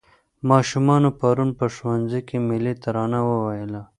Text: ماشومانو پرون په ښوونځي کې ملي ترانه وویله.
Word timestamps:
ماشومانو 0.49 1.09
پرون 1.19 1.49
په 1.59 1.65
ښوونځي 1.75 2.21
کې 2.27 2.37
ملي 2.47 2.73
ترانه 2.83 3.19
وویله. 3.29 3.81